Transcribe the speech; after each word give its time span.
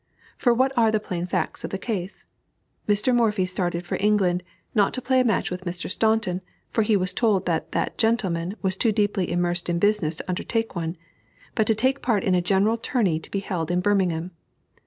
For 0.35 0.51
what 0.51 0.75
are 0.75 0.89
the 0.89 0.99
plain 0.99 1.27
facts 1.27 1.63
of 1.63 1.69
the 1.69 1.77
case? 1.77 2.25
Mr. 2.89 3.13
Morphy 3.15 3.45
started 3.45 3.85
for 3.85 3.97
England, 3.99 4.41
not 4.73 4.95
to 4.95 4.99
play 5.01 5.19
a 5.19 5.23
match 5.23 5.51
with 5.51 5.63
Mr. 5.63 5.91
Staunton, 5.91 6.41
for 6.71 6.81
he 6.81 6.97
was 6.97 7.13
told 7.13 7.45
that 7.45 7.71
that 7.73 7.99
gentleman 7.99 8.55
was 8.63 8.75
too 8.75 8.91
deeply 8.91 9.31
immersed 9.31 9.69
in 9.69 9.77
business 9.77 10.15
to 10.15 10.25
undertake 10.27 10.75
one, 10.75 10.97
but 11.53 11.67
to 11.67 11.75
take 11.75 12.01
part 12.01 12.23
in 12.23 12.33
a 12.33 12.41
general 12.41 12.77
tourney 12.77 13.19
to 13.19 13.29
be 13.29 13.41
held 13.41 13.69
in 13.69 13.79
Birmingham. 13.79 14.31